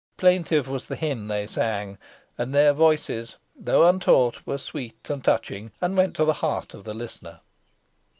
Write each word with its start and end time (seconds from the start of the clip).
Plaintive 0.17 0.67
was 0.67 0.87
the 0.87 0.95
hymn 0.95 1.27
they 1.27 1.45
sang, 1.45 1.99
and 2.35 2.55
their 2.55 2.73
voices, 2.73 3.37
though 3.55 3.87
untaught, 3.87 4.47
were 4.47 4.57
sweet 4.57 5.07
and 5.11 5.23
touching, 5.23 5.71
and 5.79 5.95
went 5.95 6.15
to 6.15 6.25
the 6.25 6.33
heart 6.41 6.73
of 6.73 6.85
the 6.85 6.95
listener. 6.95 7.39